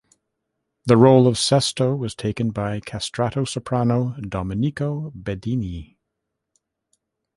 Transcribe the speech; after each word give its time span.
The 0.87 0.97
role 0.97 1.27
of 1.27 1.37
Sesto 1.37 1.95
was 1.95 2.15
taken 2.15 2.49
by 2.49 2.79
castrato 2.79 3.47
soprano, 3.47 4.15
Domenico 4.19 5.11
Bedini. 5.15 5.97